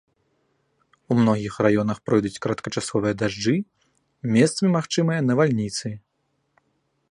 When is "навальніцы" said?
5.29-5.87